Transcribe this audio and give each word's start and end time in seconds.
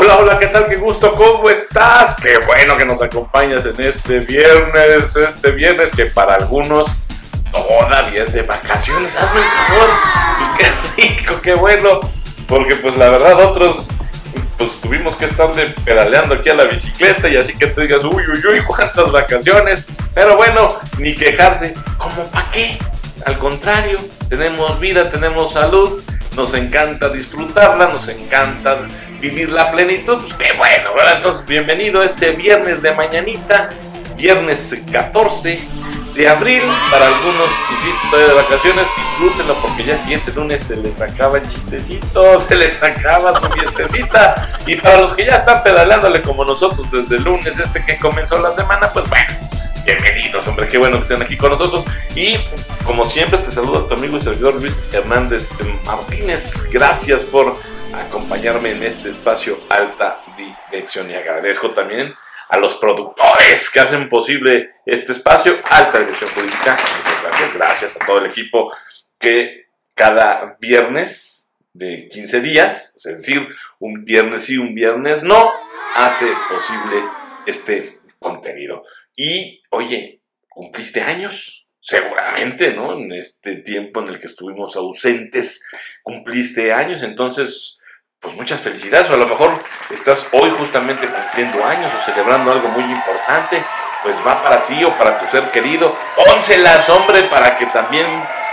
Hola, 0.00 0.16
hola, 0.18 0.38
¿qué 0.38 0.46
tal? 0.46 0.68
Qué 0.68 0.76
gusto, 0.76 1.10
¿cómo 1.16 1.50
estás? 1.50 2.14
Qué 2.22 2.38
bueno 2.46 2.76
que 2.76 2.86
nos 2.86 3.02
acompañas 3.02 3.66
en 3.66 3.84
este 3.84 4.20
viernes, 4.20 5.16
este 5.16 5.50
viernes 5.50 5.90
que 5.90 6.06
para 6.06 6.36
algunos 6.36 6.86
todavía 7.50 8.22
es 8.22 8.32
de 8.32 8.42
vacaciones, 8.42 9.16
hazme 9.16 9.40
el 9.40 9.46
favor. 9.46 9.88
Qué 10.56 11.02
rico, 11.02 11.40
qué 11.42 11.54
bueno, 11.54 12.00
porque 12.46 12.76
pues 12.76 12.96
la 12.96 13.10
verdad 13.10 13.44
otros 13.44 13.88
pues 14.56 14.80
tuvimos 14.80 15.16
que 15.16 15.24
estarle 15.24 15.70
pedaleando 15.84 16.36
aquí 16.36 16.48
a 16.48 16.54
la 16.54 16.64
bicicleta 16.66 17.28
y 17.28 17.36
así 17.36 17.58
que 17.58 17.66
te 17.66 17.80
digas, 17.80 18.04
uy, 18.04 18.22
uy, 18.22 18.40
uy, 18.52 18.62
cuántas 18.64 19.10
vacaciones. 19.10 19.84
Pero 20.14 20.36
bueno, 20.36 20.78
ni 20.98 21.16
quejarse, 21.16 21.74
¿cómo 21.96 22.22
para 22.30 22.48
qué? 22.52 22.78
Al 23.26 23.36
contrario, 23.40 23.98
tenemos 24.28 24.78
vida, 24.78 25.10
tenemos 25.10 25.54
salud, 25.54 26.00
nos 26.36 26.54
encanta 26.54 27.08
disfrutarla, 27.08 27.88
nos 27.88 28.06
encanta 28.06 28.78
vivir 29.20 29.50
la 29.50 29.70
plenitud, 29.70 30.18
pues 30.20 30.34
qué 30.34 30.52
bueno, 30.56 30.94
¿verdad? 30.94 31.16
Entonces, 31.16 31.46
bienvenido 31.46 32.02
este 32.02 32.32
viernes 32.32 32.82
de 32.82 32.92
mañanita, 32.92 33.70
viernes 34.16 34.76
14 34.92 35.66
de 36.14 36.28
abril. 36.28 36.62
Para 36.90 37.06
algunos, 37.06 37.48
insisto, 37.70 38.08
todavía 38.10 38.34
de 38.34 38.42
vacaciones, 38.42 38.86
disfrútenlo 38.96 39.54
porque 39.60 39.84
ya 39.84 39.94
el 39.94 40.00
siguiente 40.00 40.32
lunes 40.32 40.62
se 40.62 40.76
les 40.76 41.00
acaba 41.00 41.38
el 41.38 41.48
chistecito, 41.48 42.40
se 42.48 42.56
les 42.56 42.82
acaba 42.82 43.38
su 43.38 43.46
fiestecita. 43.50 44.48
Y 44.66 44.76
para 44.76 45.00
los 45.00 45.12
que 45.14 45.26
ya 45.26 45.36
están 45.36 45.62
pedaleándole 45.62 46.22
como 46.22 46.44
nosotros 46.44 46.88
desde 46.90 47.16
el 47.16 47.24
lunes, 47.24 47.58
este 47.58 47.84
que 47.84 47.98
comenzó 47.98 48.40
la 48.40 48.52
semana, 48.52 48.92
pues 48.92 49.08
bueno. 49.08 49.48
Bienvenidos, 49.84 50.46
hombre, 50.46 50.68
qué 50.68 50.76
bueno 50.76 50.98
que 50.98 51.04
estén 51.04 51.22
aquí 51.22 51.36
con 51.36 51.50
nosotros. 51.50 51.82
Y 52.14 52.36
como 52.84 53.06
siempre, 53.06 53.38
te 53.38 53.50
saludo 53.50 53.78
a 53.78 53.86
tu 53.86 53.94
amigo 53.94 54.18
y 54.18 54.20
servidor 54.20 54.56
Luis 54.56 54.78
Hernández 54.92 55.48
Martínez. 55.86 56.68
Gracias 56.70 57.22
por 57.22 57.56
acompañarme 57.92 58.72
en 58.72 58.82
este 58.82 59.10
espacio 59.10 59.60
alta 59.68 60.22
dirección 60.36 61.10
y 61.10 61.14
agradezco 61.14 61.70
también 61.70 62.14
a 62.48 62.58
los 62.58 62.76
productores 62.76 63.70
que 63.70 63.80
hacen 63.80 64.08
posible 64.08 64.70
este 64.86 65.12
espacio 65.12 65.60
alta 65.70 65.98
dirección 65.98 66.30
política. 66.30 66.76
Muchas 66.76 67.22
gracias, 67.22 67.54
gracias 67.54 67.96
a 67.96 68.06
todo 68.06 68.18
el 68.18 68.26
equipo 68.26 68.72
que 69.18 69.66
cada 69.94 70.56
viernes 70.60 71.50
de 71.72 72.08
15 72.08 72.40
días, 72.40 72.96
es 72.96 73.18
decir, 73.18 73.46
un 73.78 74.04
viernes 74.04 74.44
sí, 74.44 74.58
un 74.58 74.74
viernes 74.74 75.22
no, 75.22 75.50
hace 75.94 76.26
posible 76.48 77.02
este 77.46 77.98
contenido. 78.18 78.84
Y 79.16 79.62
oye, 79.70 80.20
¿cumpliste 80.48 81.00
años? 81.00 81.66
Seguramente, 81.80 82.74
¿no? 82.74 82.94
En 82.94 83.12
este 83.12 83.56
tiempo 83.56 84.00
en 84.00 84.08
el 84.08 84.20
que 84.20 84.26
estuvimos 84.26 84.76
ausentes, 84.76 85.64
cumpliste 86.02 86.72
años, 86.72 87.02
entonces 87.02 87.77
pues 88.20 88.34
muchas 88.34 88.60
felicidades, 88.60 89.08
o 89.10 89.14
a 89.14 89.16
lo 89.16 89.26
mejor 89.26 89.52
estás 89.90 90.26
hoy 90.32 90.52
justamente 90.58 91.06
cumpliendo 91.06 91.64
años 91.64 91.90
o 91.96 92.04
celebrando 92.04 92.50
algo 92.50 92.68
muy 92.68 92.82
importante, 92.82 93.62
pues 94.02 94.16
va 94.26 94.42
para 94.42 94.62
ti 94.64 94.84
o 94.84 94.90
para 94.92 95.18
tu 95.18 95.26
ser 95.28 95.50
querido, 95.50 95.96
pónselas, 96.16 96.88
hombre, 96.88 97.24
para 97.24 97.56
que 97.56 97.66
también 97.66 98.06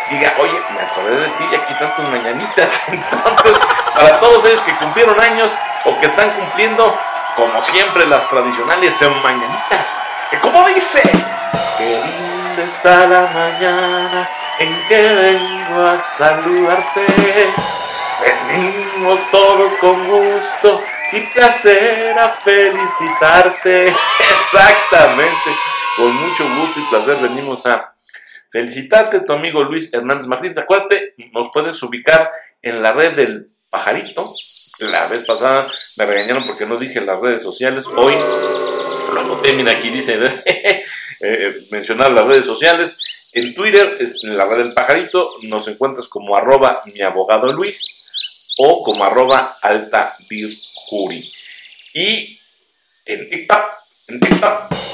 diga, 0.09 0.33
oye, 0.39 0.61
me 0.72 0.81
acordé 0.81 1.19
de 1.19 1.27
ti 1.30 1.45
y 1.52 1.55
aquí 1.55 1.73
están 1.73 1.95
tus 1.95 2.05
mañanitas. 2.09 2.81
Entonces, 2.88 3.57
para 3.95 4.19
todos 4.19 4.45
ellos 4.45 4.61
que 4.61 4.73
cumplieron 4.75 5.19
años 5.19 5.52
o 5.85 6.00
que 6.00 6.05
están 6.07 6.29
cumpliendo, 6.31 6.95
como 7.35 7.63
siempre, 7.63 8.05
las 8.05 8.29
tradicionales 8.29 8.95
son 8.95 9.22
mañanitas. 9.23 10.00
Que 10.29 10.39
como 10.39 10.67
dice, 10.67 11.02
qué 11.77 12.02
linda 12.03 12.63
está 12.67 13.07
la 13.07 13.22
mañana 13.22 14.29
en 14.59 14.88
que 14.88 15.02
vengo 15.02 15.88
a 15.88 16.00
saludarte. 16.00 17.05
Venimos 18.21 19.19
todos 19.31 19.73
con 19.75 20.08
gusto 20.08 20.81
y 21.11 21.19
placer 21.33 22.17
a 22.17 22.30
felicitarte. 22.30 23.88
Exactamente. 24.44 25.52
Con 25.97 26.16
mucho 26.16 26.44
gusto 26.59 26.79
y 26.79 26.84
placer 26.89 27.17
venimos 27.22 27.66
a 27.66 27.94
felicitarte, 28.51 29.22
tu 29.22 29.34
amigo 29.34 29.63
Luis 29.63 29.94
Hernández 29.94 30.28
Martínez. 30.28 30.57
Acuérdate, 30.57 31.16
nos 31.34 31.50
puedes 31.53 31.81
ubicar 31.84 32.31
en 32.62 32.81
la 32.81 32.94
red 32.94 33.16
del 33.16 33.50
pajarito. 33.69 34.34
La 34.79 35.07
vez 35.07 35.25
pasada 35.25 35.72
me 35.97 36.06
regañaron 36.06 36.45
porque 36.45 36.66
no 36.66 36.78
dije 36.78 37.01
las 37.01 37.19
redes 37.19 37.44
sociales. 37.44 37.85
Hoy 37.88 38.13
lo 39.13 39.19
anoté, 39.19 39.69
aquí 39.69 39.89
dice 39.89 40.19
eh, 41.22 41.56
mencionar 41.72 42.12
las 42.12 42.25
redes 42.25 42.45
sociales. 42.45 42.97
En 43.34 43.53
Twitter, 43.53 43.95
en 44.23 44.38
la 44.38 44.45
red 44.45 44.57
del 44.59 44.73
pajarito, 44.73 45.31
nos 45.44 45.68
encuentras 45.68 46.07
como 46.07 46.38
arroba 46.38 46.81
mi 46.94 47.01
abogado 47.01 47.51
Luis 47.51 48.06
o 48.57 48.83
como 48.83 49.03
arroba 49.03 49.51
alta 49.61 50.16
Y 51.93 52.39
en 53.05 53.29
TikTok, 53.29 53.66
en 54.07 54.19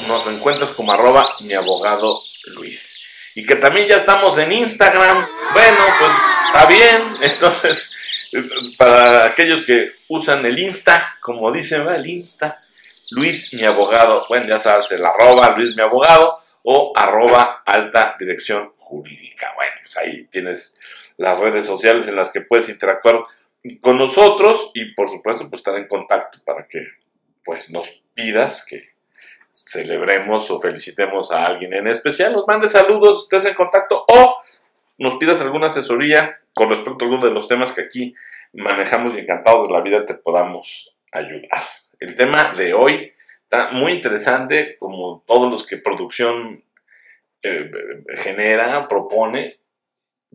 nos 0.08 0.28
encuentras 0.28 0.76
como 0.76 0.92
arroba 0.92 1.30
mi 1.42 1.54
abogado 1.54 2.20
Luis. 2.48 3.00
Y 3.36 3.46
que 3.46 3.56
también 3.56 3.88
ya 3.88 3.98
estamos 3.98 4.38
en 4.38 4.52
Instagram. 4.52 5.26
Bueno, 5.54 5.78
pues 6.00 6.12
está 6.48 6.66
bien. 6.66 7.02
Entonces, 7.32 7.96
para 8.78 9.26
aquellos 9.26 9.64
que 9.64 9.92
usan 10.10 10.46
el 10.46 10.60
Insta, 10.60 11.18
como 11.22 11.52
dicen, 11.52 11.88
el 11.88 12.08
Insta, 12.08 12.58
Luis 13.12 13.54
mi 13.54 13.64
abogado. 13.66 14.26
Bueno, 14.28 14.48
ya 14.48 14.60
sabes, 14.60 14.92
el 14.92 15.06
arroba 15.06 15.58
Luis 15.58 15.76
mi 15.76 15.84
abogado 15.84 16.40
o 16.64 16.94
arroba 16.96 17.64
alta 17.66 18.16
dirección 18.20 18.74
jurídica. 18.78 19.52
Bueno, 19.56 19.74
pues 19.84 19.98
ahí 19.98 20.28
tienes 20.32 20.78
las 21.18 21.40
redes 21.40 21.68
sociales 21.68 22.08
en 22.08 22.16
las 22.16 22.32
que 22.32 22.42
puedes 22.42 22.70
interactuar 22.70 23.24
con 23.82 23.98
nosotros 23.98 24.72
y 24.74 24.94
por 24.94 25.10
supuesto 25.10 25.50
pues 25.50 25.60
estar 25.60 25.76
en 25.76 25.88
contacto 25.88 26.40
para 26.46 26.68
que 26.68 26.86
pues 27.44 27.70
nos 27.70 28.04
pidas 28.14 28.66
que 28.66 28.90
celebremos 29.52 30.50
o 30.50 30.60
felicitemos 30.60 31.32
a 31.32 31.46
alguien 31.46 31.74
en 31.74 31.88
especial, 31.88 32.34
nos 32.34 32.48
mande 32.48 32.70
saludos, 32.70 33.24
estés 33.24 33.46
en 33.46 33.56
contacto 33.56 34.06
o 34.08 34.38
nos 34.98 35.18
pidas 35.18 35.42
alguna 35.42 35.68
asesoría 35.68 36.40
con 36.54 36.70
respecto 36.70 37.04
a 37.04 37.08
alguno 37.08 37.26
de 37.26 37.34
los 37.34 37.48
temas 37.48 37.72
que 37.72 37.82
aquí 37.82 38.14
manejamos 38.54 39.14
y 39.14 39.20
encantados 39.20 39.68
de 39.68 39.74
la 39.74 39.82
vida 39.82 40.06
te 40.06 40.14
podamos 40.14 40.96
ayudar. 41.12 41.64
El 42.00 42.16
tema 42.16 42.54
de 42.54 42.74
hoy 42.74 43.14
está 43.44 43.72
muy 43.72 43.94
interesante, 43.94 44.78
como 44.80 45.24
todos 45.26 45.52
los 45.52 45.66
que 45.66 45.78
producción 45.78 46.64
eh, 47.44 47.72
genera, 48.18 48.88
propone, 48.88 49.61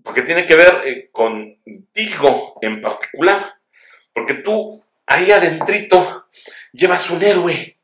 porque 0.02 0.22
tiene 0.22 0.46
que 0.46 0.56
ver 0.56 0.82
eh, 0.84 1.08
contigo 1.12 2.58
en 2.60 2.80
particular, 2.80 3.54
porque 4.12 4.34
tú 4.34 4.84
ahí 5.06 5.30
adentrito 5.30 6.26
llevas 6.72 7.10
un 7.10 7.22
héroe. 7.22 7.76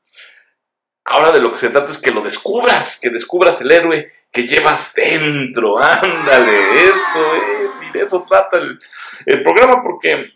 Ahora 1.05 1.33
de 1.33 1.41
lo 1.41 1.51
que 1.51 1.59
se 1.59 1.71
trata 1.71 1.91
es 1.91 1.99
que 1.99 2.13
lo 2.13 2.23
descubras, 2.23 2.99
que 3.01 3.11
descubras 3.11 3.61
el 3.61 3.73
héroe 3.73 4.11
que 4.31 4.47
llevas 4.47 4.95
dentro. 4.95 5.79
Ándale, 5.79 6.85
eso 6.85 7.35
es, 7.37 7.89
y 7.89 7.93
de 7.93 8.05
eso 8.05 8.25
trata 8.27 8.59
el, 8.59 8.81
el 9.27 9.43
programa, 9.43 9.83
porque 9.83 10.33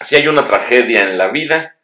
si 0.00 0.16
hay 0.16 0.28
una 0.28 0.46
tragedia 0.46 1.02
en 1.02 1.16
la 1.16 1.28
vida, 1.28 1.77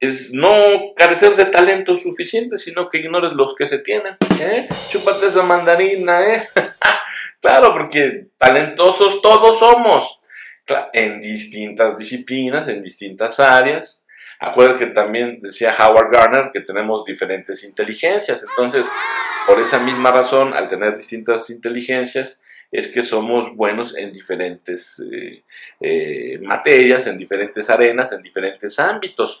es 0.00 0.32
no 0.32 0.94
carecer 0.96 1.36
de 1.36 1.44
talento 1.44 1.96
suficiente, 1.96 2.58
sino 2.58 2.88
que 2.88 2.98
ignores 2.98 3.32
los 3.32 3.54
que 3.54 3.66
se 3.66 3.78
tienen. 3.78 4.16
¿eh? 4.40 4.66
Chúpate 4.90 5.26
esa 5.26 5.42
mandarina, 5.42 6.26
¿eh? 6.26 6.42
claro, 7.40 7.74
porque 7.74 8.28
talentosos 8.38 9.20
todos 9.20 9.58
somos, 9.58 10.22
en 10.92 11.20
distintas 11.20 11.98
disciplinas, 11.98 12.68
en 12.68 12.82
distintas 12.82 13.40
áreas. 13.40 14.06
Acuérdate 14.38 14.86
que 14.86 14.90
también 14.92 15.38
decía 15.42 15.74
Howard 15.78 16.10
Garner 16.10 16.50
que 16.50 16.60
tenemos 16.60 17.04
diferentes 17.04 17.62
inteligencias, 17.62 18.42
entonces, 18.48 18.86
por 19.46 19.60
esa 19.60 19.80
misma 19.80 20.12
razón, 20.12 20.54
al 20.54 20.68
tener 20.68 20.96
distintas 20.96 21.50
inteligencias, 21.50 22.40
es 22.72 22.88
que 22.88 23.02
somos 23.02 23.56
buenos 23.56 23.96
en 23.96 24.12
diferentes 24.12 25.02
eh, 25.12 25.42
eh, 25.80 26.38
materias, 26.40 27.06
en 27.06 27.18
diferentes 27.18 27.68
arenas, 27.68 28.12
en 28.12 28.22
diferentes 28.22 28.78
ámbitos. 28.78 29.40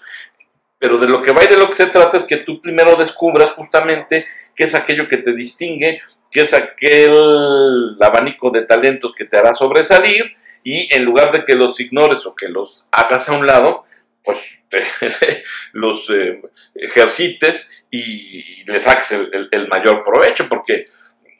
Pero 0.80 0.98
de 0.98 1.06
lo 1.06 1.22
que 1.22 1.32
va 1.32 1.44
y 1.44 1.46
de 1.46 1.58
lo 1.58 1.68
que 1.68 1.76
se 1.76 1.86
trata 1.86 2.16
es 2.16 2.24
que 2.24 2.38
tú 2.38 2.60
primero 2.60 2.96
descubras 2.96 3.52
justamente 3.52 4.26
qué 4.56 4.64
es 4.64 4.74
aquello 4.74 5.06
que 5.06 5.18
te 5.18 5.34
distingue, 5.34 6.00
qué 6.30 6.40
es 6.40 6.54
aquel 6.54 7.96
abanico 8.00 8.50
de 8.50 8.62
talentos 8.62 9.14
que 9.14 9.26
te 9.26 9.36
hará 9.36 9.52
sobresalir 9.52 10.34
y 10.64 10.92
en 10.94 11.04
lugar 11.04 11.32
de 11.32 11.44
que 11.44 11.54
los 11.54 11.78
ignores 11.80 12.24
o 12.24 12.34
que 12.34 12.48
los 12.48 12.88
hagas 12.92 13.28
a 13.28 13.32
un 13.32 13.46
lado, 13.46 13.84
pues 14.24 14.58
los 15.72 16.08
eh, 16.10 16.40
ejercites 16.74 17.84
y, 17.90 18.64
le 18.64 18.80
saques 18.80 19.12
el, 19.12 19.68
mayor 19.68 20.02
provecho, 20.04 20.48
porque 20.48 20.86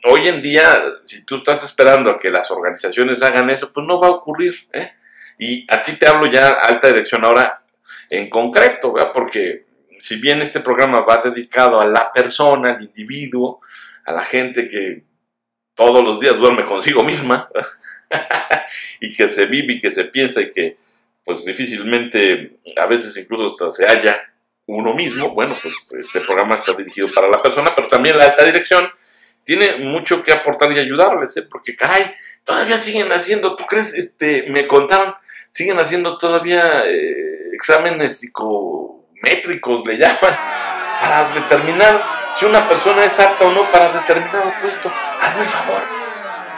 hoy 0.05 0.29
en 0.29 0.43
día, 0.43 0.83
si 1.05 1.25
tú 1.25 1.37
estás 1.37 1.63
esperando 1.65 2.11
a 2.11 2.19
que 2.19 2.31
las 2.31 2.51
organizaciones 2.51 3.23
hagan 3.23 3.51
eso, 3.51 3.73
pues 3.73 3.87
no 3.87 4.01
va 4.01 4.09
a 4.09 4.13
ocurrir. 4.13 4.55
¿eh? 4.73 4.93
Y 5.39 5.67
a 5.73 5.83
ti 5.83 5.93
te 5.93 6.07
hablo 6.07 6.31
ya 6.31 6.51
alta 6.51 6.89
dirección 6.89 7.25
ahora 7.25 7.63
en 8.11 8.29
concreto, 8.29 8.93
porque 9.15 9.65
si 10.01 10.21
bien 10.21 10.43
este 10.43 10.61
programa 10.61 11.01
va 11.01 11.23
dedicado 11.23 11.81
a 11.81 11.87
la 11.87 12.13
persona, 12.13 12.75
al 12.75 12.83
individuo, 12.83 13.61
a 14.05 14.13
la 14.13 14.25
gente 14.25 14.69
que 14.69 15.05
todos 15.75 16.05
los 16.05 16.19
días 16.19 16.37
duerme 16.37 16.67
consigo 16.67 17.03
misma 17.03 17.49
y 19.01 19.15
que 19.15 19.29
se 19.29 19.47
vive 19.47 19.75
y 19.75 19.81
que 19.81 19.91
se 19.91 20.05
piensa 20.05 20.41
y 20.41 20.51
que 20.51 20.77
pues 21.25 21.45
difícilmente, 21.45 22.59
a 22.77 22.87
veces 22.87 23.17
incluso 23.17 23.47
hasta 23.47 23.71
se 23.71 23.87
halla 23.87 24.17
uno 24.67 24.95
mismo, 24.95 25.31
bueno, 25.31 25.57
pues 25.63 25.89
este 25.99 26.21
programa 26.21 26.57
está 26.57 26.73
dirigido 26.73 27.09
para 27.13 27.29
la 27.29 27.41
persona, 27.41 27.73
pero 27.75 27.89
también 27.89 28.19
la 28.19 28.25
alta 28.25 28.45
dirección 28.45 28.89
tiene 29.45 29.77
mucho 29.79 30.23
que 30.23 30.33
aportar 30.33 30.73
y 30.73 30.79
ayudarles, 30.79 31.37
¿eh? 31.37 31.43
porque 31.43 31.77
caray, 31.77 32.13
todavía 32.45 32.79
siguen 32.79 33.11
haciendo, 33.13 33.57
¿tú 33.57 33.65
crees? 33.67 33.95
Este, 33.95 34.47
me 34.49 34.67
contaron, 34.67 35.15
siguen 35.49 35.79
haciendo 35.79 36.19
todavía 36.19 36.85
eh, 36.87 37.30
exámenes 37.61 38.19
psicométricos, 38.19 39.87
le 39.87 39.99
llaman, 39.99 40.39
para 41.01 41.31
determinar 41.35 42.03
si 42.39 42.47
una 42.47 42.67
persona 42.67 43.05
es 43.05 43.21
apta 43.21 43.45
o 43.45 43.53
no 43.53 43.71
para 43.71 43.93
determinado 43.93 44.53
puesto. 44.63 44.91
Hazme 45.21 45.43
el 45.43 45.49
favor. 45.49 45.83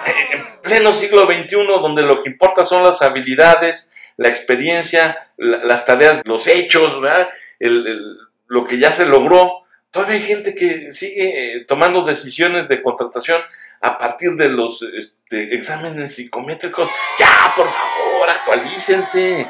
Eh, 0.06 0.12
en 0.32 0.60
pleno 0.62 0.92
siglo 0.92 1.26
XXI, 1.26 1.66
donde 1.66 2.02
lo 2.02 2.22
que 2.22 2.30
importa 2.30 2.64
son 2.64 2.84
las 2.84 3.02
habilidades, 3.02 3.92
la 4.16 4.28
experiencia, 4.28 5.18
las 5.36 5.84
tareas, 5.84 6.22
los 6.24 6.46
hechos, 6.46 7.00
¿verdad? 7.00 7.28
lo 7.58 8.64
que 8.66 8.78
ya 8.78 8.92
se 8.92 9.06
logró. 9.06 9.64
Todavía 9.90 10.16
hay 10.16 10.22
gente 10.22 10.54
que 10.54 10.92
sigue 10.92 11.56
eh, 11.56 11.64
tomando 11.66 12.02
decisiones 12.02 12.68
de 12.68 12.82
contratación 12.82 13.40
a 13.80 13.98
partir 13.98 14.32
de 14.36 14.48
los 14.48 14.82
este, 14.82 15.54
exámenes 15.54 16.14
psicométricos. 16.14 16.88
Ya, 17.18 17.52
por 17.56 17.66
favor, 17.66 18.30
actualícense. 18.30 19.46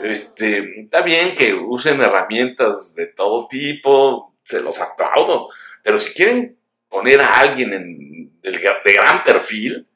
Este, 0.00 0.80
está 0.80 1.02
bien 1.02 1.34
que 1.36 1.54
usen 1.54 2.00
herramientas 2.00 2.94
de 2.94 3.06
todo 3.06 3.46
tipo, 3.48 4.34
se 4.44 4.60
los 4.60 4.80
aplaudo, 4.80 5.48
pero 5.82 5.98
si 5.98 6.12
quieren 6.12 6.58
poner 6.88 7.20
a 7.20 7.38
alguien 7.38 7.72
en, 7.72 8.40
de 8.40 8.92
gran 8.92 9.24
perfil, 9.24 9.86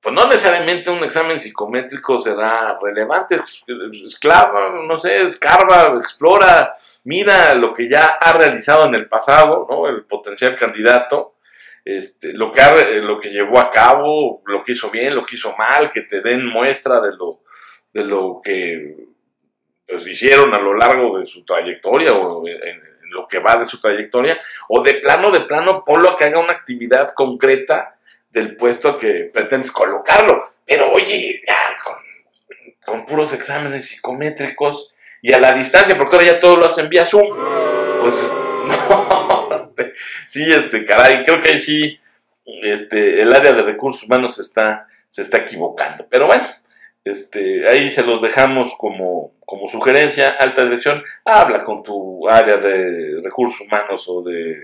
pues 0.00 0.14
no 0.14 0.26
necesariamente 0.26 0.90
un 0.90 1.02
examen 1.02 1.40
psicométrico 1.40 2.20
será 2.20 2.78
relevante. 2.80 3.40
Esclava, 4.06 4.82
no 4.86 4.98
sé, 4.98 5.22
escarba, 5.22 5.98
explora, 5.98 6.72
mira 7.04 7.54
lo 7.54 7.74
que 7.74 7.88
ya 7.88 8.06
ha 8.20 8.32
realizado 8.32 8.86
en 8.86 8.94
el 8.94 9.08
pasado, 9.08 9.66
¿no? 9.68 9.88
El 9.88 10.04
potencial 10.04 10.56
candidato, 10.56 11.34
este, 11.84 12.32
lo, 12.32 12.52
que 12.52 12.62
lo 13.02 13.18
que 13.18 13.30
llevó 13.30 13.58
a 13.58 13.70
cabo, 13.70 14.42
lo 14.46 14.62
que 14.62 14.72
hizo 14.72 14.88
bien, 14.90 15.14
lo 15.14 15.26
que 15.26 15.34
hizo 15.34 15.56
mal, 15.56 15.90
que 15.90 16.02
te 16.02 16.20
den 16.20 16.46
muestra 16.46 17.00
de 17.00 17.16
lo, 17.16 17.40
de 17.92 18.04
lo 18.04 18.40
que 18.42 19.08
pues, 19.88 20.06
hicieron 20.06 20.54
a 20.54 20.60
lo 20.60 20.74
largo 20.74 21.18
de 21.18 21.26
su 21.26 21.44
trayectoria 21.44 22.12
o 22.12 22.46
en, 22.46 22.80
lo 23.10 23.26
que 23.26 23.38
va 23.38 23.56
de 23.56 23.64
su 23.64 23.80
trayectoria, 23.80 24.38
o 24.68 24.82
de 24.82 24.96
plano, 24.96 25.30
de 25.30 25.40
plano, 25.40 25.82
ponlo 25.82 26.10
a 26.10 26.16
que 26.18 26.24
haga 26.24 26.40
una 26.40 26.52
actividad 26.52 27.14
concreta 27.14 27.96
del 28.28 28.54
puesto 28.54 28.98
que 28.98 29.30
pretendes 29.32 29.72
colocarlo. 29.72 30.42
Pero 30.66 30.92
oye, 30.92 31.40
ya 31.46 31.56
con, 32.84 33.06
puros 33.06 33.32
exámenes 33.32 33.86
psicométricos 33.86 34.94
y 35.22 35.32
a 35.32 35.38
la 35.38 35.52
distancia, 35.52 35.96
porque 35.96 36.16
ahora 36.16 36.32
ya 36.32 36.40
todo 36.40 36.58
lo 36.58 36.66
hacen 36.66 36.90
vía 36.90 37.06
Zoom, 37.06 37.28
pues 38.02 38.32
no, 38.90 39.72
sí, 40.26 40.44
este, 40.52 40.84
caray, 40.84 41.24
creo 41.24 41.40
que 41.40 41.48
ahí 41.48 41.60
sí, 41.60 41.98
este, 42.44 43.22
el 43.22 43.34
área 43.34 43.54
de 43.54 43.62
recursos 43.62 44.04
humanos 44.04 44.38
está, 44.38 44.86
se 45.08 45.22
está 45.22 45.38
equivocando. 45.38 46.06
Pero 46.10 46.26
bueno, 46.26 46.46
este, 47.10 47.68
ahí 47.68 47.90
se 47.90 48.02
los 48.02 48.20
dejamos 48.20 48.74
como, 48.76 49.32
como 49.44 49.68
sugerencia. 49.68 50.30
Alta 50.30 50.64
dirección, 50.64 51.02
habla 51.24 51.62
con 51.62 51.82
tu 51.82 52.28
área 52.28 52.56
de 52.56 53.20
recursos 53.22 53.60
humanos 53.60 54.04
o 54.08 54.22
de 54.22 54.56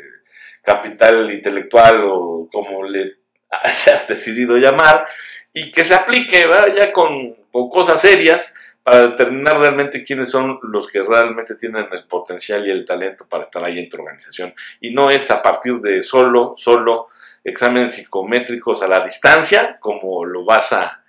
capital 0.62 1.30
intelectual 1.30 2.04
o 2.04 2.48
como 2.50 2.84
le 2.84 3.16
hayas 3.50 4.08
decidido 4.08 4.56
llamar 4.56 5.06
y 5.52 5.70
que 5.70 5.84
se 5.84 5.94
aplique 5.94 6.48
ya 6.76 6.92
con, 6.92 7.36
cosas 7.70 8.00
serias 8.00 8.52
para 8.82 9.08
determinar 9.08 9.58
realmente 9.58 10.04
quiénes 10.04 10.30
son 10.30 10.58
los 10.62 10.88
que 10.88 11.02
realmente 11.02 11.54
tienen 11.54 11.86
el 11.92 12.04
potencial 12.04 12.66
y 12.66 12.70
el 12.70 12.84
talento 12.84 13.26
para 13.28 13.44
estar 13.44 13.64
ahí 13.64 13.78
en 13.78 13.88
tu 13.88 13.96
organización. 13.96 14.52
Y 14.80 14.90
no 14.90 15.10
es 15.10 15.30
a 15.30 15.40
partir 15.40 15.80
de 15.80 16.02
solo, 16.02 16.54
solo 16.56 17.06
exámenes 17.44 17.92
psicométricos 17.92 18.82
a 18.82 18.88
la 18.88 19.00
distancia 19.00 19.78
como 19.78 20.24
lo 20.24 20.44
vas 20.44 20.72
a, 20.72 21.03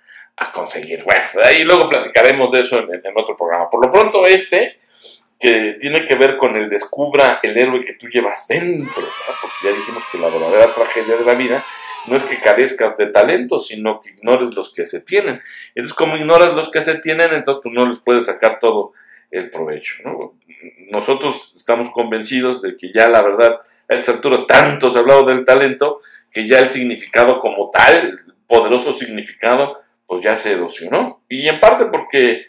conseguir. 0.56 1.02
Bueno, 1.04 1.24
ahí 1.42 1.64
luego 1.64 1.88
platicaremos 1.88 2.50
de 2.50 2.60
eso 2.60 2.78
en, 2.78 3.16
otro 3.16 3.36
programa. 3.36 3.70
Por 3.70 3.84
lo 3.84 3.92
pronto 3.92 4.26
este, 4.26 4.78
que 5.38 5.76
tiene 5.80 6.06
que 6.06 6.14
ver 6.14 6.36
con 6.36 6.56
el 6.56 6.68
descubra 6.68 7.40
el 7.42 7.56
héroe 7.56 7.80
que 7.80 7.94
tú 7.94 8.08
llevas 8.08 8.46
dentro, 8.48 9.04
porque 9.40 9.56
ya 9.64 9.70
dijimos 9.70 10.02
que 10.10 10.18
la 10.18 10.28
verdadera 10.28 10.74
tragedia 10.74 11.16
de 11.16 11.24
la 11.24 11.34
vida 11.34 11.64
no 12.06 12.16
es 12.16 12.22
que 12.24 12.38
carezcas 12.38 12.96
de 12.96 13.06
talento, 13.08 13.58
sino 13.58 14.00
que 14.00 14.10
ignores 14.10 14.54
los 14.54 14.72
que 14.72 14.86
se 14.86 15.00
tienen. 15.00 15.40
Entonces, 15.74 15.94
como 15.94 16.16
ignoras 16.16 16.54
los 16.54 16.70
que 16.70 16.82
se 16.82 16.98
tienen, 16.98 17.32
entonces 17.32 17.72
no 17.72 17.86
les 17.86 17.98
puedes 18.00 18.26
sacar 18.26 18.60
todo 18.60 18.92
el 19.30 19.50
provecho. 19.50 20.02
Nosotros 20.90 21.52
estamos 21.56 21.90
convencidos 21.90 22.62
de 22.62 22.76
que 22.76 22.92
ya 22.92 23.08
la 23.08 23.22
verdad, 23.22 23.58
a 23.88 23.94
estas 23.94 24.16
alturas 24.16 24.46
tanto 24.46 24.90
se 24.90 24.98
ha 24.98 25.00
hablado 25.00 25.24
del 25.24 25.44
talento, 25.44 25.98
que 26.30 26.46
ya 26.46 26.58
el 26.58 26.68
significado 26.68 27.40
como 27.40 27.70
tal, 27.70 28.20
poderoso 28.46 28.92
significado, 28.92 29.80
pues 30.06 30.22
ya 30.22 30.36
se 30.36 30.52
erosionó. 30.52 31.22
Y 31.28 31.48
en 31.48 31.60
parte 31.60 31.86
porque 31.86 32.46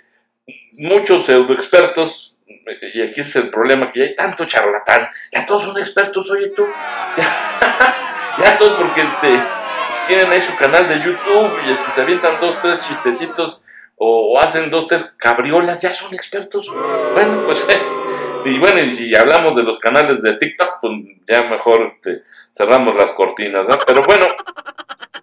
muchos 0.74 1.26
pseudoexpertos, 1.26 2.38
y 2.94 3.02
aquí 3.02 3.22
es 3.22 3.36
el 3.36 3.50
problema, 3.50 3.92
que 3.92 4.00
ya 4.00 4.06
hay 4.06 4.16
tanto 4.16 4.46
charlatán, 4.46 5.10
ya 5.32 5.46
todos 5.46 5.64
son 5.64 5.78
expertos, 5.78 6.30
oye 6.32 6.50
tú. 6.50 6.66
Ya 8.38 8.56
todos 8.56 8.74
porque 8.74 9.02
este, 9.02 9.42
tienen 10.08 10.32
ahí 10.32 10.42
su 10.44 10.56
canal 10.58 10.88
de 10.88 11.00
YouTube 11.00 11.60
y 11.66 11.72
este, 11.72 11.92
se 11.92 12.02
avientan 12.02 12.40
dos, 12.40 12.56
tres 12.62 12.80
chistecitos 12.82 13.64
o, 13.96 14.40
hacen 14.40 14.70
dos, 14.70 14.88
tres 14.88 15.16
cabriolas, 15.18 15.82
ya 15.82 15.92
son 15.92 16.14
expertos. 16.14 16.72
Bueno, 17.14 17.44
pues, 17.48 17.68
eh, 17.68 17.82
y 18.46 18.60
bueno, 18.60 18.80
y 18.80 18.96
si 18.96 19.16
hablamos 19.16 19.56
de 19.56 19.64
los 19.64 19.80
canales 19.80 20.22
de 20.22 20.36
TikTok, 20.36 20.82
pues 20.82 20.94
ya 21.28 21.44
mejor 21.44 21.94
este, 21.96 22.22
cerramos 22.52 22.96
las 22.96 23.12
cortinas, 23.14 23.66
¿no? 23.68 23.76
Pero 23.88 24.04
bueno, 24.04 24.28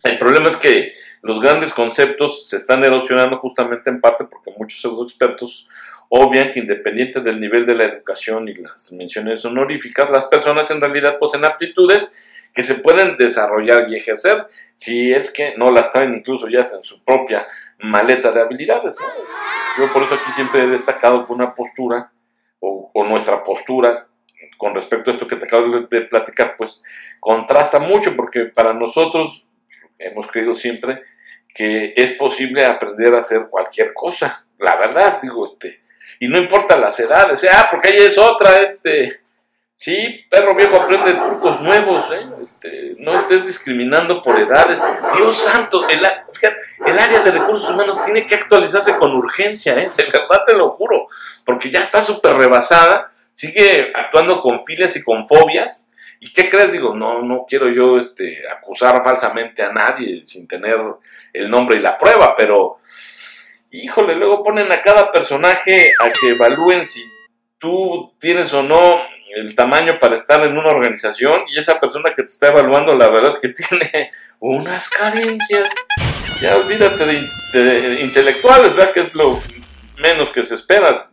el 0.03 0.19
problema 0.19 0.49
es 0.49 0.57
que 0.57 0.93
los 1.23 1.41
grandes 1.41 1.73
conceptos 1.73 2.49
se 2.49 2.57
están 2.57 2.85
erosionando 2.85 3.39
justamente 3.39 3.89
en 3.89 4.01
parte 4.01 4.25
porque 4.25 4.53
muchos 4.57 4.81
pseudo 4.81 5.05
expertos 5.05 5.69
obvian 6.09 6.53
que 6.53 6.61
independiente 6.61 7.21
del 7.21 7.41
nivel 7.41 7.65
de 7.65 7.75
la 7.75 7.85
educación 7.85 8.49
y 8.49 8.55
las 8.55 8.93
menciones 8.93 9.45
honoríficas, 9.45 10.11
las 10.11 10.27
personas 10.27 10.71
en 10.71 10.81
realidad 10.81 11.19
poseen 11.19 11.45
aptitudes 11.45 12.13
que 12.55 12.63
se 12.63 12.77
pueden 12.77 13.17
desarrollar 13.17 13.91
y 13.91 13.97
ejercer 13.97 14.47
si 14.75 15.13
es 15.13 15.33
que 15.33 15.57
no 15.57 15.73
las 15.73 15.91
traen 15.93 16.15
incluso 16.15 16.49
ya 16.49 16.61
en 16.61 16.83
su 16.83 17.03
propia 17.03 17.47
maleta 17.79 18.31
de 18.31 18.41
habilidades. 18.41 18.97
Yo 19.79 19.93
por 19.93 20.03
eso 20.03 20.15
aquí 20.15 20.31
siempre 20.35 20.63
he 20.63 20.67
destacado 20.69 21.27
que 21.27 21.33
una 21.33 21.55
postura 21.55 22.13
o, 22.61 23.05
nuestra 23.09 23.43
postura 23.43 24.07
con 24.57 24.75
respecto 24.75 25.11
a 25.11 25.15
esto 25.15 25.27
que 25.27 25.37
te 25.37 25.47
acabo 25.47 25.81
de 25.81 26.01
platicar, 26.03 26.55
pues 26.57 26.81
contrasta 27.19 27.81
mucho 27.81 28.15
porque 28.15 28.45
para 28.45 28.73
nosotros 28.73 29.49
hemos 29.99 30.27
creído 30.27 30.55
siempre 30.55 31.03
que 31.55 31.95
es 31.97 32.13
posible 32.13 32.65
aprender 32.65 33.15
a 33.15 33.19
hacer 33.19 33.47
cualquier 33.49 33.95
cosa, 33.95 34.45
la 34.59 34.75
verdad, 34.77 35.21
digo, 35.23 35.47
este, 35.47 35.83
y 36.19 36.29
no 36.29 36.39
importa 36.39 36.77
las 36.77 36.99
edades, 36.99 37.47
ah, 37.53 37.69
porque 37.71 37.91
ahí 37.91 37.97
es 37.99 38.19
otra, 38.19 38.57
este, 38.57 39.25
Sí, 39.77 40.25
perro 40.31 40.55
viejo 40.55 40.77
aprende 40.77 41.15
trucos 41.15 41.61
nuevos, 41.61 42.05
¿eh? 42.13 42.25
Este, 42.41 42.95
no 42.99 43.13
estés 43.19 43.45
discriminando 43.45 44.23
por 44.23 44.39
edades. 44.39 44.81
Dios 45.17 45.37
santo, 45.37 45.89
el, 45.89 46.01
el 46.87 46.99
área 46.99 47.21
de 47.21 47.33
recursos 47.33 47.71
humanos 47.71 48.03
tiene 48.05 48.25
que 48.27 48.37
actualizarse 48.37 48.97
con 48.97 49.13
urgencia, 49.15 49.75
¿eh? 49.75 49.91
de 49.97 50.05
verdad 50.05 50.45
te 50.47 50.55
lo 50.55 50.71
juro, 50.71 51.07
porque 51.45 51.71
ya 51.71 51.81
está 51.81 52.01
súper 52.03 52.37
rebasada, 52.37 53.11
sigue 53.33 53.93
actuando 53.95 54.41
con 54.41 54.65
filias 54.65 54.95
y 54.97 55.03
con 55.03 55.27
fobias. 55.27 55.91
¿Y 56.25 56.33
qué 56.33 56.49
crees? 56.49 56.73
Digo, 56.73 56.95
no, 56.95 57.21
no 57.21 57.45
quiero 57.47 57.69
yo 57.69 57.99
este, 57.99 58.49
acusar 58.51 59.05
falsamente 59.05 59.63
a 59.63 59.71
nadie 59.71 60.25
sin 60.25 60.49
tener 60.49 60.79
el 61.35 61.51
nombre 61.51 61.77
y 61.77 61.81
la 61.81 61.99
prueba, 61.99 62.35
pero 62.35 62.79
híjole, 63.71 64.15
luego 64.15 64.43
ponen 64.43 64.73
a 64.73 64.81
cada 64.81 65.13
personaje 65.13 65.93
a 66.01 66.11
que 66.11 66.31
evalúen 66.31 66.87
si 66.87 67.05
tú 67.59 68.15
tienes 68.19 68.55
o 68.55 68.63
no 68.63 68.95
el 69.37 69.55
tamaño 69.55 69.99
para 70.01 70.17
estar 70.17 70.43
en 70.47 70.57
una 70.57 70.71
organización 70.71 71.43
y 71.49 71.59
esa 71.59 71.79
persona 71.79 72.15
que 72.17 72.23
te 72.23 72.29
está 72.29 72.49
evaluando 72.49 72.95
la 72.95 73.11
verdad 73.11 73.35
es 73.35 73.41
que 73.41 73.63
tiene 73.63 74.11
unas 74.39 74.89
carencias. 74.89 75.69
Ya 76.41 76.57
olvídate 76.57 77.05
de, 77.05 78.01
intelectuales, 78.01 78.75
¿verdad? 78.75 78.95
Que 78.95 79.01
es 79.01 79.15
lo 79.15 79.39
menos 79.99 80.31
que 80.31 80.43
se 80.43 80.55
espera, 80.55 81.11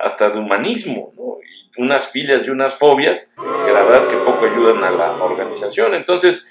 hasta 0.00 0.30
de 0.30 0.40
humanismo, 0.40 1.12
¿no? 1.16 1.36
Y 1.42 1.57
unas 1.78 2.08
filias 2.10 2.46
y 2.46 2.50
unas 2.50 2.74
fobias 2.74 3.32
que 3.36 3.72
la 3.72 3.82
verdad 3.82 4.00
es 4.00 4.06
que 4.06 4.16
poco 4.16 4.44
ayudan 4.44 4.82
a 4.84 4.90
la 4.90 5.12
organización. 5.12 5.94
Entonces, 5.94 6.46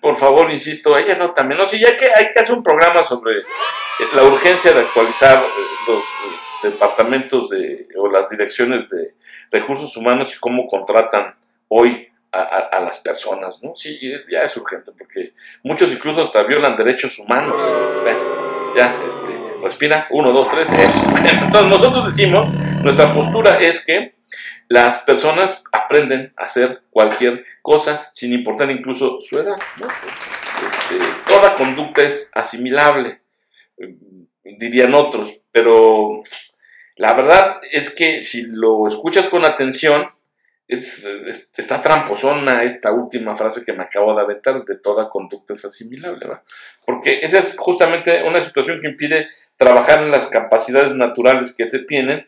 por 0.00 0.16
favor, 0.16 0.50
insisto, 0.50 0.96
ella 0.96 1.16
no 1.16 1.32
también, 1.32 1.58
no, 1.58 1.66
si 1.66 1.78
ya 1.78 1.96
que 1.96 2.06
hay 2.14 2.28
que 2.32 2.40
hacer 2.40 2.54
un 2.54 2.62
programa 2.62 3.04
sobre 3.04 3.42
la 4.14 4.24
urgencia 4.24 4.72
de 4.72 4.80
actualizar 4.80 5.42
los 5.86 6.02
departamentos 6.62 7.50
de, 7.50 7.88
o 7.96 8.08
las 8.08 8.30
direcciones 8.30 8.88
de 8.88 9.14
recursos 9.50 9.96
humanos 9.96 10.34
y 10.34 10.38
cómo 10.38 10.66
contratan 10.66 11.34
hoy 11.68 12.08
a, 12.32 12.80
las 12.80 12.98
personas, 13.00 13.62
¿no? 13.62 13.74
Sí, 13.74 13.98
ya 14.30 14.42
es 14.42 14.56
urgente, 14.56 14.90
porque 14.96 15.34
muchos 15.62 15.92
incluso 15.92 16.22
hasta 16.22 16.42
violan 16.44 16.76
derechos 16.76 17.18
humanos. 17.18 17.54
ya, 18.74 18.94
este, 19.06 19.62
respira, 19.62 20.06
uno, 20.10 20.32
dos, 20.32 20.48
tres, 20.50 20.66
eso. 20.72 21.02
Entonces 21.44 21.68
nosotros 21.68 22.06
decimos, 22.06 22.48
nuestra 22.82 23.12
postura 23.12 23.60
es 23.60 23.84
que 23.84 24.14
las 24.72 25.02
personas 25.02 25.62
aprenden 25.70 26.32
a 26.38 26.44
hacer 26.44 26.80
cualquier 26.88 27.44
cosa 27.60 28.08
sin 28.14 28.32
importar 28.32 28.70
incluso 28.70 29.20
su 29.20 29.38
edad. 29.38 29.58
Este, 29.76 31.04
toda 31.26 31.56
conducta 31.56 32.02
es 32.02 32.30
asimilable, 32.32 33.20
dirían 34.42 34.94
otros, 34.94 35.40
pero 35.50 36.22
la 36.96 37.12
verdad 37.12 37.60
es 37.70 37.94
que 37.94 38.22
si 38.22 38.46
lo 38.46 38.88
escuchas 38.88 39.26
con 39.26 39.44
atención, 39.44 40.08
es, 40.66 41.04
está 41.04 41.82
tramposona 41.82 42.62
esta 42.62 42.92
última 42.92 43.36
frase 43.36 43.66
que 43.66 43.74
me 43.74 43.82
acabo 43.82 44.14
de 44.14 44.22
aventar, 44.22 44.64
de 44.64 44.78
toda 44.78 45.10
conducta 45.10 45.52
es 45.52 45.66
asimilable, 45.66 46.26
porque 46.86 47.20
esa 47.22 47.40
es 47.40 47.58
justamente 47.58 48.22
una 48.22 48.40
situación 48.40 48.80
que 48.80 48.88
impide 48.88 49.28
trabajar 49.58 50.02
en 50.02 50.10
las 50.10 50.28
capacidades 50.28 50.94
naturales 50.94 51.54
que 51.54 51.66
se 51.66 51.80
tienen 51.80 52.24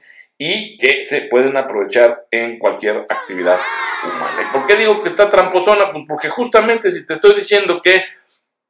y 0.47 0.77
que 0.77 1.03
se 1.05 1.23
pueden 1.23 1.57
aprovechar 1.57 2.27
en 2.31 2.59
cualquier 2.59 3.07
actividad 3.09 3.59
humana. 4.05 4.43
¿Y 4.43 4.53
por 4.53 4.67
qué 4.67 4.77
digo 4.77 5.03
que 5.03 5.09
está 5.09 5.31
tramposona? 5.31 5.91
Pues 5.91 6.05
porque 6.07 6.29
justamente 6.29 6.91
si 6.91 7.07
te 7.07 7.15
estoy 7.15 7.35
diciendo 7.35 7.81
que 7.83 8.05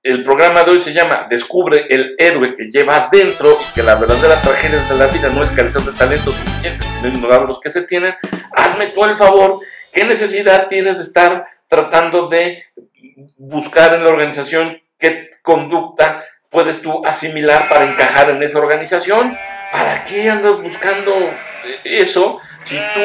el 0.04 0.23
programa 0.23 0.62
de 0.62 0.71
hoy 0.71 0.81
se 0.81 0.93
llama 0.93 1.26
Descubre 1.28 1.87
el 1.90 2.14
héroe 2.16 2.54
que 2.54 2.71
llevas 2.71 3.11
dentro 3.11 3.59
y 3.61 3.75
que 3.75 3.83
la 3.83 3.97
verdadera 3.97 4.40
tragedia 4.40 4.81
de 4.85 4.95
la 4.97 5.09
vida 5.09 5.31
no 5.31 5.43
es 5.43 5.50
carecer 5.50 5.83
de 5.83 5.90
talentos 5.99 6.37
suficientes, 6.37 6.87
sino 6.87 7.09
ignorar 7.09 7.43
los 7.43 7.61
que 7.61 7.73
se 7.73 7.83
tienen, 7.83 8.14
hazme 8.52 8.87
tú 8.87 9.04
el 9.04 9.16
favor, 9.16 9.59
¿qué 9.93 10.04
necesidad 10.04 10.69
tienes 10.69 10.99
de 10.99 11.02
estar 11.02 11.45
tratando 11.66 12.28
de 12.28 12.62
buscar 13.37 13.95
en 13.95 14.04
la 14.04 14.11
organización 14.11 14.81
qué 14.97 15.33
conducta 15.43 16.23
puedes 16.50 16.83
tú 16.83 17.04
asimilar 17.04 17.69
para 17.69 17.90
encajar 17.90 18.31
en 18.31 18.40
esa 18.45 18.61
organización? 18.61 19.37
¿Para 19.75 20.04
qué 20.04 20.31
andas 20.31 20.62
buscando 20.62 21.12
eso 21.83 22.40
si 22.62 22.76
tú 22.76 23.00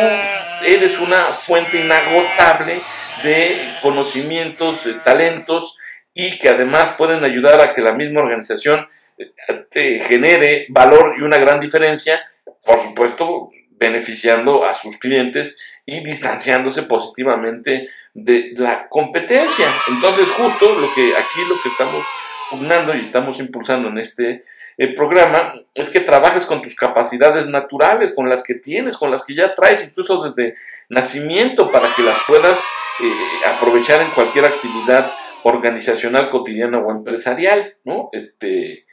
eres 0.63 0.99
una 0.99 1.17
fuente 1.33 1.81
inagotable 1.81 2.79
de 3.23 3.57
conocimientos, 3.81 4.83
de 4.83 4.93
talentos, 4.93 5.79
y 6.13 6.37
que 6.37 6.49
además 6.49 6.91
pueden 6.95 7.23
ayudar 7.23 7.59
a 7.59 7.73
que 7.73 7.81
la 7.81 7.93
misma 7.93 8.21
organización 8.21 8.87
eh, 9.17 9.31
te 9.71 10.01
genere 10.01 10.67
valor 10.69 11.15
y 11.17 11.23
una 11.23 11.39
gran 11.39 11.59
diferencia, 11.59 12.21
por 12.63 12.77
supuesto, 12.77 13.49
beneficiando 13.71 14.63
a 14.63 14.75
sus 14.75 14.97
clientes 14.97 15.57
y 15.87 16.01
distanciándose 16.01 16.83
positivamente 16.83 17.89
de 18.13 18.53
la 18.57 18.87
competencia. 18.89 19.65
Entonces, 19.87 20.29
justo 20.29 20.79
lo 20.79 20.93
que 20.93 21.17
aquí 21.17 21.39
lo 21.49 21.59
que 21.63 21.69
estamos 21.69 22.05
pugnando 22.51 22.95
y 22.95 22.99
estamos 22.99 23.39
impulsando 23.39 23.89
en 23.89 23.97
este 23.97 24.43
eh, 24.79 24.95
programa 24.95 25.55
es 25.73 25.89
que 25.89 25.99
trabajes 25.99 26.45
con 26.45 26.61
tus 26.61 26.73
capacidades 26.73 27.47
naturales, 27.47 28.13
con 28.13 28.29
las 28.29 28.43
que 28.43 28.53
tienes, 28.53 28.95
con 28.95 29.11
las 29.11 29.25
que 29.25 29.35
ya 29.35 29.53
traes, 29.53 29.83
incluso 29.85 30.23
desde 30.23 30.55
nacimiento, 30.87 31.69
para 31.69 31.93
que 31.93 32.01
las 32.01 32.17
puedas 32.25 32.57
eh, 32.57 33.13
aprovechar 33.45 34.01
en 34.01 34.09
cualquier 34.11 34.45
actividad 34.45 35.11
organizacional, 35.43 36.29
cotidiana 36.29 36.79
o 36.79 36.91
empresarial, 36.91 37.75
¿no? 37.83 38.07
Este, 38.13 38.85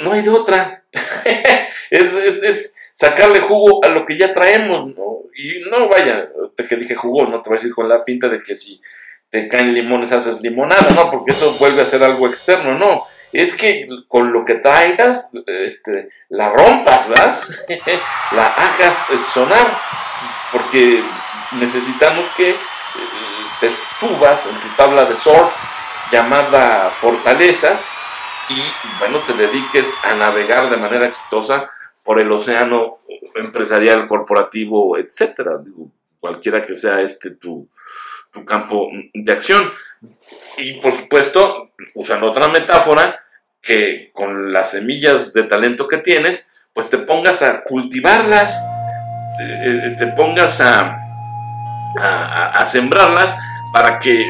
no 0.00 0.10
hay 0.10 0.22
de 0.22 0.30
otra. 0.30 0.82
es, 1.90 2.12
es, 2.42 2.74
sacarle 2.92 3.38
jugo 3.38 3.84
a 3.84 3.88
lo 3.90 4.04
que 4.04 4.18
ya 4.18 4.32
traemos, 4.32 4.88
¿no? 4.88 5.20
Y 5.36 5.60
no 5.70 5.88
vaya, 5.88 6.30
te 6.56 6.66
que 6.66 6.74
dije 6.74 6.96
jugo, 6.96 7.26
no 7.26 7.42
te 7.42 7.48
voy 7.48 7.58
a 7.58 7.60
decir 7.60 7.72
con 7.72 7.88
la 7.88 8.00
finta 8.00 8.28
de 8.28 8.42
que 8.42 8.56
si 8.56 8.80
te 9.30 9.46
caen 9.46 9.72
limones 9.72 10.10
haces 10.10 10.40
limonada, 10.42 10.90
¿no? 10.96 11.12
Porque 11.12 11.30
eso 11.30 11.56
vuelve 11.60 11.82
a 11.82 11.86
ser 11.86 12.02
algo 12.02 12.26
externo, 12.26 12.76
no. 12.76 13.04
Es 13.32 13.54
que 13.54 13.86
con 14.08 14.32
lo 14.32 14.44
que 14.44 14.54
traigas, 14.56 15.32
este, 15.46 16.10
la 16.28 16.50
rompas, 16.50 17.08
¿verdad? 17.08 17.38
la 18.32 18.46
hagas 18.46 18.96
sonar, 19.32 19.66
porque 20.52 21.02
necesitamos 21.60 22.26
que 22.36 22.56
te 23.60 23.70
subas 23.98 24.46
en 24.46 24.54
tu 24.54 24.68
tabla 24.76 25.04
de 25.04 25.16
surf 25.16 25.52
llamada 26.12 26.90
Fortalezas 26.90 27.84
y 28.48 28.62
bueno, 28.98 29.18
te 29.18 29.34
dediques 29.34 29.92
a 30.04 30.14
navegar 30.14 30.70
de 30.70 30.76
manera 30.76 31.06
exitosa 31.06 31.68
por 32.04 32.20
el 32.20 32.30
océano 32.32 32.98
empresarial, 33.34 34.06
corporativo, 34.06 34.96
etcétera, 34.96 35.60
cualquiera 36.20 36.64
que 36.64 36.74
sea 36.74 37.02
este 37.02 37.32
tu, 37.32 37.68
tu 38.32 38.44
campo 38.44 38.88
de 39.14 39.32
acción. 39.32 39.72
Y 40.56 40.74
por 40.74 40.92
supuesto, 40.92 41.70
usando 41.94 42.30
otra 42.30 42.48
metáfora, 42.48 43.20
que 43.60 44.10
con 44.12 44.52
las 44.52 44.70
semillas 44.70 45.32
de 45.32 45.42
talento 45.44 45.88
que 45.88 45.98
tienes, 45.98 46.50
pues 46.72 46.88
te 46.90 46.98
pongas 46.98 47.42
a 47.42 47.62
cultivarlas, 47.64 48.64
eh, 49.40 49.94
te 49.98 50.06
pongas 50.08 50.60
a, 50.60 50.96
a, 51.96 52.64
sembrarlas 52.64 53.36
para 53.72 53.98
que 53.98 54.22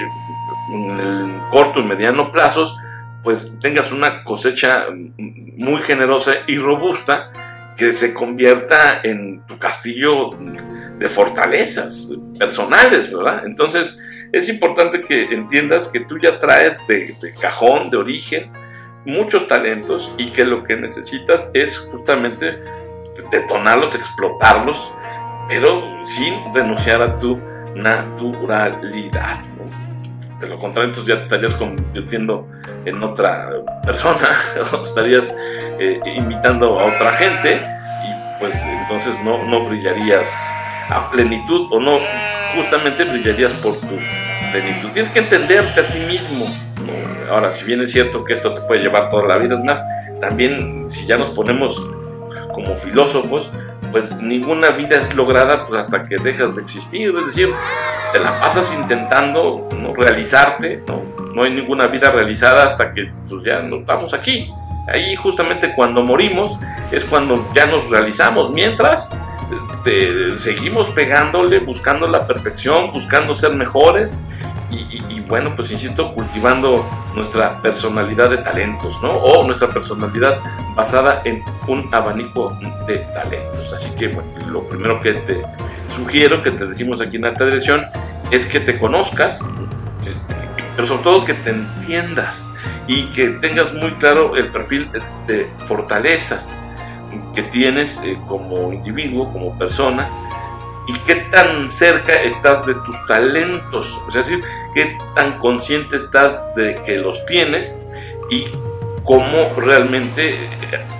en 0.72 0.90
el 1.00 1.40
corto 1.50 1.80
y 1.80 1.84
mediano 1.84 2.30
plazos 2.30 2.76
pues 3.22 3.58
tengas 3.60 3.92
una 3.92 4.24
cosecha 4.24 4.86
muy 5.18 5.82
generosa 5.82 6.32
y 6.46 6.56
robusta 6.58 7.30
que 7.76 7.92
se 7.92 8.14
convierta 8.14 9.00
en 9.02 9.44
tu 9.46 9.58
castillo 9.58 10.30
de 10.98 11.08
fortalezas 11.08 12.12
personales, 12.38 13.12
¿verdad? 13.12 13.44
Entonces 13.46 13.98
es 14.32 14.48
importante 14.48 15.00
que 15.00 15.24
entiendas 15.32 15.88
que 15.88 16.00
tú 16.00 16.18
ya 16.18 16.38
traes 16.38 16.86
de, 16.86 17.16
cajón, 17.40 17.90
de 17.90 17.96
origen, 17.96 18.50
muchos 19.04 19.48
talentos 19.48 20.12
y 20.18 20.32
que 20.32 20.44
lo 20.44 20.64
que 20.64 20.76
necesitas 20.76 21.50
es 21.54 21.78
justamente 21.78 22.58
detonarlos, 23.30 23.94
explotarlos, 23.94 24.92
pero 25.48 26.04
sin 26.04 26.54
renunciar 26.54 27.00
a 27.02 27.18
tu 27.18 27.38
naturalidad. 27.74 29.40
De 30.40 30.46
lo 30.46 30.56
contrario, 30.56 30.90
entonces 30.90 31.08
ya 31.08 31.18
te 31.18 31.24
estarías 31.24 31.54
convirtiendo 31.54 32.48
en 32.84 33.02
otra 33.02 33.50
persona, 33.84 34.36
o 34.72 34.82
estarías 34.82 35.34
eh, 35.78 36.00
invitando 36.16 36.78
a 36.78 36.84
otra 36.84 37.12
gente 37.12 37.54
y 37.54 38.40
pues 38.40 38.62
entonces 38.62 39.14
no, 39.24 39.42
no 39.44 39.68
brillarías 39.68 40.28
a 40.88 41.10
plenitud 41.10 41.68
o 41.70 41.80
no, 41.80 41.98
justamente 42.54 43.04
brillarías 43.04 43.52
por 43.54 43.74
tu 43.74 43.98
plenitud. 44.52 44.90
Tienes 44.92 45.10
que 45.10 45.20
entenderte 45.20 45.80
a 45.80 45.88
ti 45.88 45.98
mismo. 46.00 46.46
Ahora, 47.30 47.52
si 47.52 47.64
bien 47.64 47.82
es 47.82 47.92
cierto 47.92 48.24
que 48.24 48.32
esto 48.32 48.54
te 48.54 48.60
puede 48.62 48.80
llevar 48.82 49.10
toda 49.10 49.26
la 49.26 49.36
vida, 49.36 49.56
es 49.56 49.64
más, 49.64 49.82
también 50.20 50.86
si 50.88 51.06
ya 51.06 51.16
nos 51.16 51.28
ponemos 51.30 51.84
como 52.52 52.74
filósofos, 52.76 53.50
pues 53.92 54.10
ninguna 54.16 54.70
vida 54.70 54.96
es 54.96 55.14
lograda 55.14 55.66
pues, 55.66 55.80
hasta 55.80 56.02
que 56.02 56.16
dejas 56.16 56.56
de 56.56 56.62
existir, 56.62 57.14
es 57.16 57.26
decir, 57.26 57.50
te 58.12 58.18
la 58.18 58.38
pasas 58.40 58.72
intentando 58.72 59.68
¿no? 59.78 59.94
realizarte, 59.94 60.82
¿no? 60.86 61.02
no 61.34 61.42
hay 61.42 61.50
ninguna 61.52 61.86
vida 61.86 62.10
realizada 62.10 62.64
hasta 62.64 62.92
que 62.92 63.10
pues, 63.28 63.42
ya 63.44 63.60
nos 63.60 63.84
vamos 63.84 64.14
aquí. 64.14 64.50
Ahí 64.92 65.14
justamente 65.16 65.74
cuando 65.74 66.02
morimos 66.02 66.58
es 66.90 67.04
cuando 67.04 67.46
ya 67.54 67.66
nos 67.66 67.90
realizamos, 67.90 68.50
mientras 68.50 69.10
seguimos 70.38 70.90
pegándole, 70.90 71.58
buscando 71.60 72.06
la 72.06 72.26
perfección, 72.26 72.92
buscando 72.92 73.34
ser 73.34 73.54
mejores 73.54 74.24
y, 74.70 75.20
bueno, 75.20 75.54
pues 75.56 75.70
insisto, 75.70 76.12
cultivando 76.12 76.86
nuestra 77.14 77.60
personalidad 77.62 78.28
de 78.30 78.38
talentos, 78.38 79.00
¿no? 79.02 79.08
O 79.08 79.46
nuestra 79.46 79.68
personalidad 79.68 80.38
basada 80.74 81.22
en 81.24 81.42
un 81.66 81.88
abanico 81.92 82.56
de 82.86 82.98
talentos. 82.98 83.72
Así 83.72 83.90
que, 83.98 84.08
bueno, 84.08 84.28
lo 84.50 84.62
primero 84.64 85.00
que 85.00 85.14
te 85.14 85.42
sugiero, 85.94 86.42
que 86.42 86.50
te 86.50 86.66
decimos 86.66 87.00
aquí 87.00 87.16
en 87.16 87.24
alta 87.24 87.46
dirección, 87.46 87.86
es 88.30 88.44
que 88.44 88.60
te 88.60 88.78
conozcas, 88.78 89.40
este, 90.06 90.34
pero 90.76 90.86
sobre 90.86 91.02
todo 91.02 91.24
que 91.24 91.34
te 91.34 91.50
entiendas 91.50 92.52
y 92.86 93.06
que 93.06 93.28
tengas 93.28 93.72
muy 93.72 93.92
claro 93.92 94.36
el 94.36 94.48
perfil 94.48 94.90
de 95.26 95.48
fortalezas 95.66 96.62
que 97.34 97.42
tienes 97.42 98.00
eh, 98.04 98.18
como 98.26 98.72
individuo, 98.72 99.30
como 99.32 99.56
persona, 99.58 100.08
y 100.88 100.98
qué 101.00 101.16
tan 101.16 101.70
cerca 101.70 102.14
estás 102.14 102.64
de 102.66 102.74
tus 102.74 103.06
talentos, 103.06 103.98
es 104.08 104.14
decir, 104.14 104.40
qué 104.74 104.96
tan 105.14 105.38
consciente 105.38 105.96
estás 105.96 106.54
de 106.54 106.74
que 106.86 106.96
los 106.96 107.26
tienes 107.26 107.86
y 108.30 108.46
cómo 109.04 109.52
realmente 109.56 110.34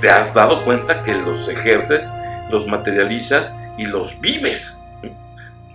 te 0.01 0.11
has 0.11 0.35
dado 0.35 0.65
cuenta 0.65 1.03
que 1.03 1.15
los 1.15 1.49
ejerces, 1.49 2.13
los 2.51 2.67
materializas 2.67 3.59
y 3.79 3.87
los 3.87 4.21
vives. 4.21 4.83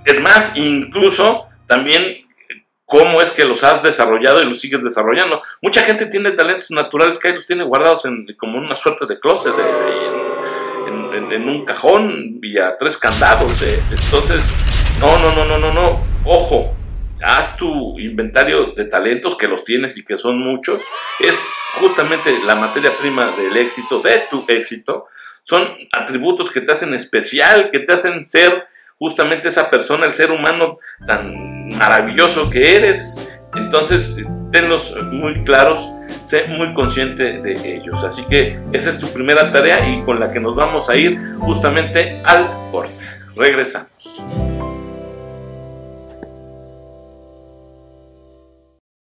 Es 0.05 0.21
más, 0.21 0.55
incluso 0.55 1.47
también 1.65 2.23
cómo 2.85 3.21
es 3.21 3.31
que 3.31 3.45
los 3.45 3.63
has 3.63 3.81
desarrollado 3.81 4.41
y 4.43 4.45
los 4.45 4.59
sigues 4.59 4.83
desarrollando. 4.83 5.41
Mucha 5.62 5.81
gente 5.81 6.05
tiene 6.05 6.31
talentos 6.33 6.69
naturales 6.69 7.17
que 7.17 7.29
ahí 7.29 7.35
los 7.35 7.47
tiene 7.47 7.63
guardados 7.63 8.05
en, 8.05 8.27
como 8.38 8.59
una 8.59 8.75
suerte 8.75 9.07
de 9.07 9.19
closet, 9.19 9.55
de, 9.55 10.23
en, 11.32 11.48
un 11.48 11.65
cajón 11.65 12.39
y 12.42 12.58
a 12.58 12.77
tres 12.77 12.98
candados. 12.98 13.62
¿eh? 13.62 13.82
Entonces, 13.92 14.44
no, 15.00 15.18
no, 15.20 15.36
no, 15.36 15.46
no, 15.46 15.58
no, 15.58 15.74
no, 15.74 16.00
ojo, 16.25 16.75
haz 17.24 17.58
tu 17.58 18.00
inventario 18.00 18.74
de 18.75 18.86
talentos, 18.86 19.36
que 19.36 19.48
los 19.48 19.63
tienes 19.63 19.98
y 19.98 20.03
que 20.03 20.18
son 20.18 20.39
muchos. 20.39 20.82
Es 21.20 21.42
justamente 21.80 22.38
la 22.46 22.56
materia 22.56 22.92
prima 22.98 23.32
del 23.38 23.58
éxito, 23.58 24.00
de 24.00 24.24
tu 24.30 24.46
éxito. 24.48 25.08
Son 25.44 25.68
atributos 25.92 26.51
que 26.51 26.62
te 26.62 26.72
hacen 26.72 26.94
especial, 26.94 27.70
que 27.70 27.80
te 27.80 27.94
hacen 27.94 28.27
ser 28.27 28.68
justamente 28.98 29.50
esa 29.50 29.70
persona, 29.70 30.06
el 30.06 30.13
ser 30.13 30.32
humano 30.32 30.75
tan 31.06 31.68
maravilloso 31.70 32.50
que 32.50 32.75
eres. 32.75 33.18
Entonces, 33.56 34.18
tenlos 34.53 34.95
muy 35.12 35.43
claros, 35.43 35.91
sé 36.24 36.45
muy 36.48 36.74
consciente 36.74 37.39
de 37.39 37.75
ellos. 37.75 38.03
Así 38.03 38.24
que 38.24 38.57
esa 38.72 38.91
es 38.91 39.00
tu 39.00 39.07
primera 39.07 39.51
tarea 39.51 39.89
y 39.89 40.03
con 40.03 40.19
la 40.19 40.31
que 40.31 40.39
nos 40.39 40.55
vamos 40.55 40.89
a 40.89 40.95
ir 40.95 41.19
justamente 41.39 42.22
al 42.24 42.48
corte. 42.72 42.93
Regresamos. 43.36 44.42